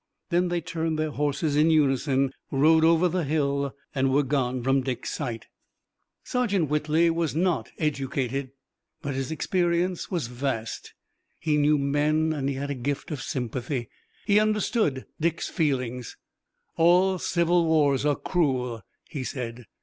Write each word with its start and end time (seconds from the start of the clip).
Then 0.31 0.47
they 0.47 0.61
turned 0.61 0.97
their 0.97 1.11
horses 1.11 1.55
in 1.55 1.69
unison, 1.69 2.33
rode 2.49 2.83
over 2.83 3.07
the 3.07 3.23
hill 3.23 3.75
and 3.93 4.11
were 4.11 4.23
gone 4.23 4.63
from 4.63 4.81
Dick's 4.81 5.11
sight. 5.11 5.45
Sergeant 6.23 6.71
Whitley 6.71 7.11
was 7.11 7.35
not 7.35 7.69
educated, 7.77 8.49
but 9.03 9.13
his 9.13 9.31
experience 9.31 10.09
was 10.09 10.25
vast, 10.25 10.95
he 11.37 11.55
knew 11.55 11.77
men 11.77 12.33
and 12.33 12.49
he 12.49 12.55
had 12.55 12.69
the 12.71 12.73
gift 12.73 13.11
of 13.11 13.21
sympathy. 13.21 13.89
He 14.25 14.39
understood 14.39 15.05
Dick's 15.19 15.49
feelings. 15.49 16.17
"All 16.77 17.19
civil 17.19 17.67
wars 17.67 18.03
are 18.03 18.15
cruel," 18.15 18.81
he 19.07 19.23
said. 19.23 19.65